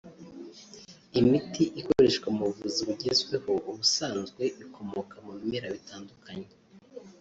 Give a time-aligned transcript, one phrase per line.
[1.19, 6.47] Imiti ikoreshwa mu buvuzi bugezweho ubusanzwe ikomoka mu bimera bitandukanye